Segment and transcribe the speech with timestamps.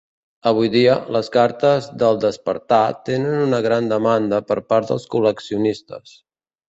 [0.51, 6.17] Avui dia, les cartes d"El despertar" tenen una gran demanda per part dels col·leccionistes.